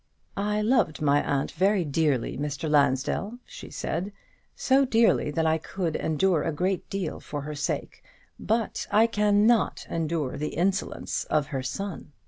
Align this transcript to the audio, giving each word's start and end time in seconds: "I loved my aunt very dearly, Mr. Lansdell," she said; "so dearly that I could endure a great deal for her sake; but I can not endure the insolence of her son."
"I 0.35 0.63
loved 0.63 0.99
my 0.99 1.21
aunt 1.23 1.51
very 1.51 1.85
dearly, 1.85 2.35
Mr. 2.35 2.67
Lansdell," 2.67 3.37
she 3.45 3.69
said; 3.69 4.11
"so 4.55 4.83
dearly 4.83 5.29
that 5.29 5.45
I 5.45 5.59
could 5.59 5.95
endure 5.95 6.41
a 6.41 6.51
great 6.51 6.89
deal 6.89 7.19
for 7.19 7.41
her 7.43 7.53
sake; 7.53 8.03
but 8.39 8.87
I 8.89 9.05
can 9.05 9.45
not 9.45 9.85
endure 9.91 10.37
the 10.39 10.55
insolence 10.55 11.25
of 11.25 11.45
her 11.53 11.61
son." 11.61 12.13